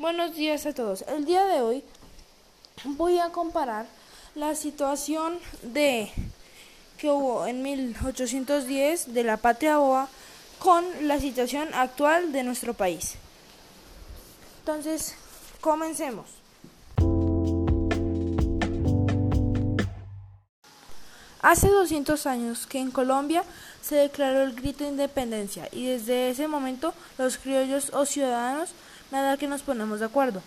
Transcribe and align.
Buenos 0.00 0.34
días 0.34 0.64
a 0.64 0.72
todos. 0.72 1.04
El 1.08 1.26
día 1.26 1.44
de 1.44 1.60
hoy 1.60 1.84
voy 2.84 3.18
a 3.18 3.28
comparar 3.28 3.84
la 4.34 4.54
situación 4.54 5.38
de 5.60 6.10
que 6.96 7.10
hubo 7.10 7.46
en 7.46 7.60
1810 7.60 9.12
de 9.12 9.24
la 9.24 9.36
patria 9.36 9.76
boa 9.76 10.08
con 10.58 10.86
la 11.02 11.20
situación 11.20 11.68
actual 11.74 12.32
de 12.32 12.44
nuestro 12.44 12.72
país. 12.72 13.16
Entonces, 14.60 15.16
comencemos. 15.60 16.30
Hace 21.42 21.68
200 21.68 22.24
años 22.24 22.66
que 22.66 22.78
en 22.78 22.90
Colombia 22.90 23.44
se 23.82 23.96
declaró 23.96 24.44
el 24.44 24.54
grito 24.54 24.84
de 24.84 24.90
independencia 24.92 25.68
y 25.72 25.88
desde 25.88 26.30
ese 26.30 26.48
momento 26.48 26.94
los 27.18 27.36
criollos 27.36 27.90
o 27.92 28.06
ciudadanos 28.06 28.70
nada 29.10 29.36
que 29.36 29.48
nos 29.48 29.62
ponemos 29.62 30.00
de 30.00 30.06
acuerdo. 30.06 30.42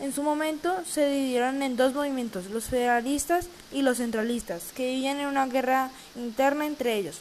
En 0.00 0.12
su 0.12 0.22
momento 0.22 0.74
se 0.88 1.08
dividieron 1.08 1.62
en 1.62 1.76
dos 1.76 1.92
movimientos, 1.92 2.46
los 2.50 2.64
federalistas 2.64 3.48
y 3.72 3.82
los 3.82 3.98
centralistas, 3.98 4.62
que 4.74 4.86
vivían 4.86 5.18
en 5.18 5.26
una 5.26 5.46
guerra 5.46 5.90
interna 6.14 6.66
entre 6.66 6.94
ellos. 6.94 7.18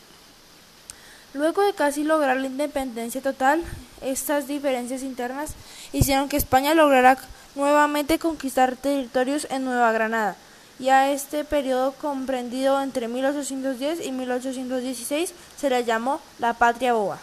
Luego 1.34 1.64
de 1.64 1.74
casi 1.74 2.04
lograr 2.04 2.38
la 2.38 2.48
independencia 2.48 3.22
total, 3.22 3.64
estas 4.02 4.48
diferencias 4.48 5.02
internas 5.02 5.52
hicieron 5.92 6.30
que 6.30 6.38
España 6.38 6.76
lograra 6.76 7.18
nuevamente 7.56 8.20
conquistar 8.20 8.76
territorios 8.76 9.48
en 9.50 9.66
Nueva 9.66 9.92
Granada, 9.92 10.36
y 10.80 10.90
a 10.90 11.12
este 11.12 11.44
periodo 11.44 11.94
comprendido 11.94 12.80
entre 12.82 13.08
1810 13.08 14.06
y 14.06 14.12
1816 14.12 15.34
se 15.58 15.70
le 15.70 15.84
llamó 15.84 16.22
la 16.38 16.54
Patria 16.54 16.94
Boa. 16.94 17.18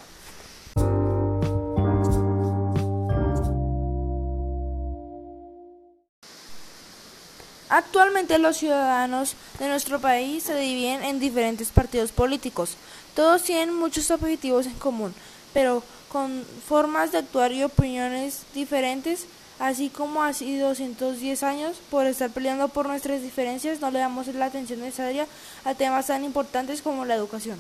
Actualmente 7.69 8.39
los 8.39 8.59
ciudadanos 8.59 9.35
de 9.59 9.69
nuestro 9.69 9.99
país 9.99 10.45
se 10.45 10.57
dividen 10.57 11.03
en 11.03 11.19
diferentes 11.19 11.71
partidos 11.71 12.13
políticos. 12.13 12.77
Todos 13.15 13.43
tienen 13.43 13.75
muchos 13.75 14.11
objetivos 14.11 14.67
en 14.67 14.75
común, 14.75 15.15
pero 15.53 15.83
con 16.11 16.45
formas 16.69 17.13
de 17.13 17.19
actuar 17.19 17.53
y 17.53 17.65
opiniones 17.65 18.43
diferentes, 18.55 19.27
así 19.59 19.89
como 19.89 20.23
hace 20.23 20.59
210 20.59 21.43
años, 21.43 21.77
por 21.91 22.07
estar 22.07 22.31
peleando 22.31 22.69
por 22.69 22.87
nuestras 22.87 23.23
diferencias, 23.23 23.81
no 23.81 23.91
le 23.91 23.99
damos 23.99 24.27
la 24.29 24.47
atención 24.47 24.81
necesaria 24.81 25.27
a 25.65 25.75
temas 25.75 26.07
tan 26.07 26.25
importantes 26.25 26.83
como 26.83 27.05
la 27.05 27.15
educación. 27.15 27.59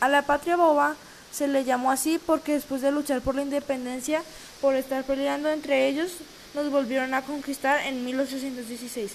A 0.00 0.08
la 0.08 0.22
patria 0.22 0.56
boba 0.56 0.96
se 1.32 1.48
le 1.48 1.64
llamó 1.64 1.90
así 1.90 2.20
porque 2.24 2.52
después 2.52 2.82
de 2.82 2.92
luchar 2.92 3.22
por 3.22 3.34
la 3.34 3.42
independencia, 3.42 4.22
por 4.60 4.74
estar 4.74 5.02
peleando 5.04 5.48
entre 5.48 5.88
ellos, 5.88 6.12
nos 6.54 6.70
volvieron 6.70 7.14
a 7.14 7.22
conquistar 7.22 7.86
en 7.86 8.04
1816. 8.04 9.12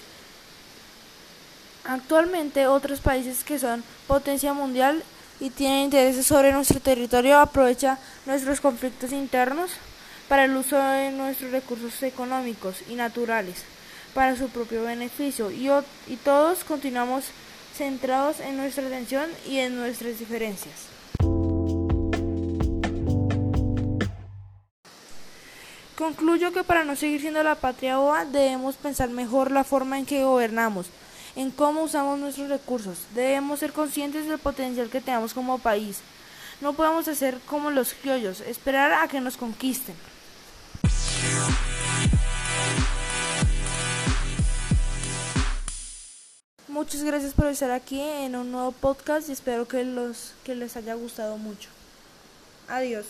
Actualmente 1.84 2.66
otros 2.66 3.00
países 3.00 3.44
que 3.44 3.58
son 3.58 3.82
potencia 4.06 4.52
mundial 4.52 5.02
y 5.40 5.50
tienen 5.50 5.84
intereses 5.84 6.26
sobre 6.26 6.52
nuestro 6.52 6.80
territorio 6.80 7.38
aprovechan 7.38 7.98
nuestros 8.26 8.60
conflictos 8.60 9.12
internos 9.12 9.70
para 10.28 10.44
el 10.44 10.56
uso 10.56 10.76
de 10.76 11.12
nuestros 11.12 11.52
recursos 11.52 12.02
económicos 12.02 12.82
y 12.90 12.94
naturales 12.94 13.62
para 14.12 14.36
su 14.36 14.48
propio 14.48 14.82
beneficio 14.82 15.50
y, 15.50 15.70
y 16.08 16.16
todos 16.16 16.64
continuamos 16.64 17.24
centrados 17.76 18.40
en 18.40 18.56
nuestra 18.56 18.86
atención 18.86 19.30
y 19.46 19.58
en 19.58 19.76
nuestras 19.76 20.18
diferencias. 20.18 20.97
Concluyo 25.98 26.52
que 26.52 26.62
para 26.62 26.84
no 26.84 26.94
seguir 26.94 27.20
siendo 27.20 27.42
la 27.42 27.56
patria 27.56 27.98
boa 27.98 28.24
debemos 28.24 28.76
pensar 28.76 29.10
mejor 29.10 29.50
la 29.50 29.64
forma 29.64 29.98
en 29.98 30.06
que 30.06 30.22
gobernamos, 30.22 30.86
en 31.34 31.50
cómo 31.50 31.82
usamos 31.82 32.20
nuestros 32.20 32.48
recursos. 32.48 32.98
Debemos 33.16 33.58
ser 33.58 33.72
conscientes 33.72 34.28
del 34.28 34.38
potencial 34.38 34.90
que 34.90 35.00
tenemos 35.00 35.34
como 35.34 35.58
país. 35.58 35.98
No 36.60 36.74
podemos 36.74 37.08
hacer 37.08 37.40
como 37.46 37.72
los 37.72 37.94
criollos, 37.94 38.42
esperar 38.42 38.92
a 38.92 39.08
que 39.08 39.20
nos 39.20 39.36
conquisten. 39.36 39.96
Muchas 46.68 47.02
gracias 47.02 47.34
por 47.34 47.46
estar 47.48 47.72
aquí 47.72 48.00
en 48.00 48.36
un 48.36 48.52
nuevo 48.52 48.70
podcast 48.70 49.28
y 49.28 49.32
espero 49.32 49.66
que, 49.66 49.82
los, 49.82 50.34
que 50.44 50.54
les 50.54 50.76
haya 50.76 50.94
gustado 50.94 51.38
mucho. 51.38 51.70
Adiós. 52.68 53.06